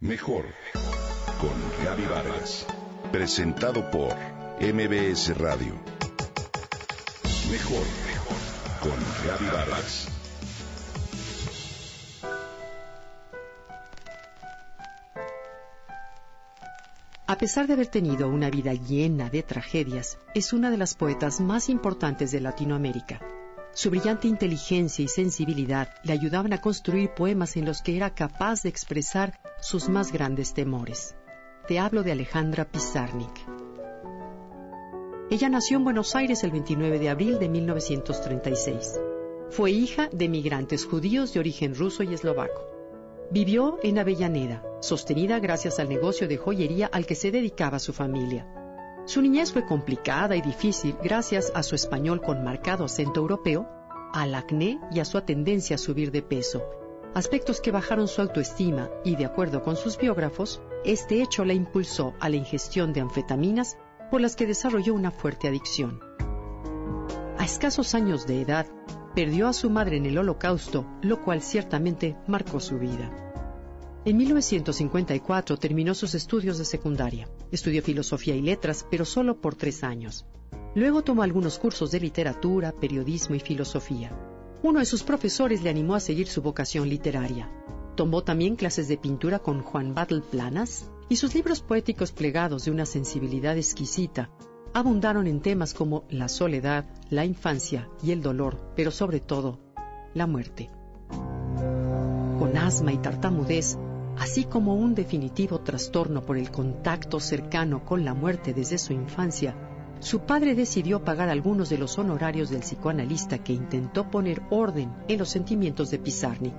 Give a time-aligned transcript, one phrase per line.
[0.00, 0.44] Mejor
[1.40, 2.66] con Gaby Vargas.
[3.10, 4.14] Presentado por
[4.60, 5.72] MBS Radio.
[7.50, 7.82] Mejor
[8.82, 8.92] con
[9.26, 10.08] Gaby Vargas.
[17.26, 21.40] A pesar de haber tenido una vida llena de tragedias, es una de las poetas
[21.40, 23.35] más importantes de Latinoamérica.
[23.76, 28.62] Su brillante inteligencia y sensibilidad le ayudaban a construir poemas en los que era capaz
[28.62, 31.14] de expresar sus más grandes temores.
[31.68, 33.38] Te hablo de Alejandra Pizarnik.
[35.30, 38.98] Ella nació en Buenos Aires el 29 de abril de 1936.
[39.50, 42.66] Fue hija de migrantes judíos de origen ruso y eslovaco.
[43.30, 48.46] Vivió en Avellaneda, sostenida gracias al negocio de joyería al que se dedicaba su familia.
[49.06, 53.68] Su niñez fue complicada y difícil gracias a su español con marcado acento europeo,
[54.12, 56.64] al acné y a su tendencia a subir de peso,
[57.14, 62.14] aspectos que bajaron su autoestima y, de acuerdo con sus biógrafos, este hecho la impulsó
[62.18, 63.78] a la ingestión de anfetaminas
[64.10, 66.00] por las que desarrolló una fuerte adicción.
[67.38, 68.66] A escasos años de edad,
[69.14, 73.25] perdió a su madre en el holocausto, lo cual ciertamente marcó su vida.
[74.06, 77.28] En 1954 terminó sus estudios de secundaria.
[77.50, 80.24] Estudió filosofía y letras, pero solo por tres años.
[80.76, 84.16] Luego tomó algunos cursos de literatura, periodismo y filosofía.
[84.62, 87.50] Uno de sus profesores le animó a seguir su vocación literaria.
[87.96, 92.70] Tomó también clases de pintura con Juan Battle Planas y sus libros poéticos plegados de
[92.70, 94.30] una sensibilidad exquisita
[94.72, 99.58] abundaron en temas como la soledad, la infancia y el dolor, pero sobre todo,
[100.14, 100.70] la muerte.
[102.38, 103.78] Con asma y tartamudez,
[104.18, 109.54] así como un definitivo trastorno por el contacto cercano con la muerte desde su infancia,
[110.00, 115.18] su padre decidió pagar algunos de los honorarios del psicoanalista que intentó poner orden en
[115.18, 116.54] los sentimientos de Pizarnik.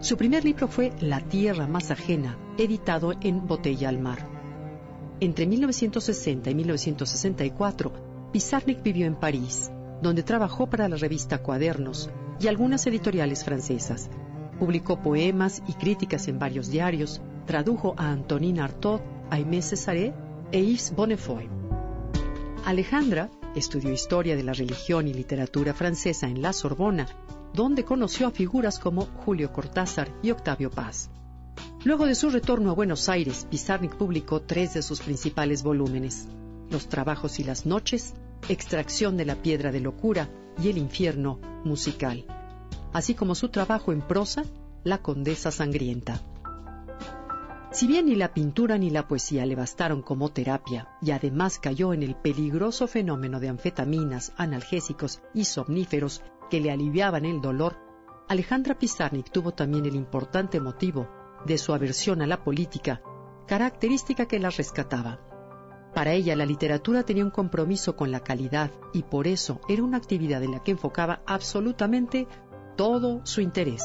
[0.00, 4.28] Su primer libro fue La tierra más ajena, editado en Botella al Mar.
[5.20, 7.92] Entre 1960 y 1964,
[8.32, 9.70] Pizarnik vivió en París,
[10.02, 14.10] donde trabajó para la revista Cuadernos y algunas editoriales francesas,
[14.58, 20.12] Publicó poemas y críticas en varios diarios, tradujo a Antonin Artaud, Aimé Césaré
[20.50, 21.48] e Yves Bonnefoy.
[22.64, 27.06] Alejandra estudió historia de la religión y literatura francesa en la Sorbona,
[27.54, 31.10] donde conoció a figuras como Julio Cortázar y Octavio Paz.
[31.84, 36.26] Luego de su retorno a Buenos Aires, Pizarnik publicó tres de sus principales volúmenes,
[36.70, 38.14] Los trabajos y las noches,
[38.48, 40.28] Extracción de la piedra de locura
[40.62, 42.24] y El infierno musical
[42.98, 44.42] así como su trabajo en prosa,
[44.82, 46.20] La Condesa Sangrienta.
[47.70, 51.92] Si bien ni la pintura ni la poesía le bastaron como terapia, y además cayó
[51.92, 57.76] en el peligroso fenómeno de anfetaminas, analgésicos y somníferos que le aliviaban el dolor,
[58.26, 61.08] Alejandra Pizarnik tuvo también el importante motivo
[61.46, 63.00] de su aversión a la política,
[63.46, 65.20] característica que la rescataba.
[65.94, 69.98] Para ella la literatura tenía un compromiso con la calidad y por eso era una
[69.98, 72.26] actividad en la que enfocaba absolutamente
[72.78, 73.82] todo su interés.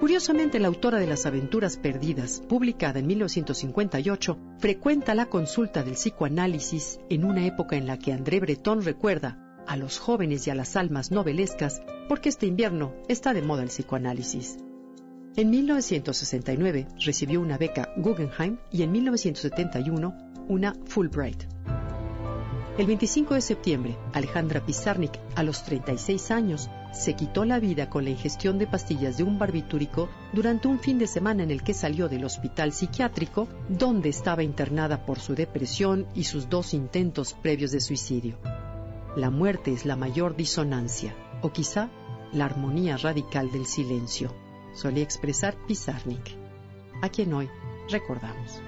[0.00, 6.98] Curiosamente, la autora de Las Aventuras Perdidas, publicada en 1958, frecuenta la consulta del psicoanálisis
[7.08, 9.38] en una época en la que André Breton recuerda
[9.68, 13.68] a los jóvenes y a las almas novelescas porque este invierno está de moda el
[13.68, 14.58] psicoanálisis.
[15.36, 20.12] En 1969 recibió una beca Guggenheim y en 1971
[20.48, 21.44] una Fulbright.
[22.78, 28.04] El 25 de septiembre, Alejandra Pizarnik, a los 36 años, se quitó la vida con
[28.04, 31.74] la ingestión de pastillas de un barbitúrico durante un fin de semana en el que
[31.74, 37.70] salió del hospital psiquiátrico, donde estaba internada por su depresión y sus dos intentos previos
[37.70, 38.38] de suicidio.
[39.16, 41.90] La muerte es la mayor disonancia, o quizá
[42.32, 44.34] la armonía radical del silencio,
[44.74, 46.36] solía expresar Pizarnik,
[47.02, 47.48] a quien hoy
[47.88, 48.67] recordamos.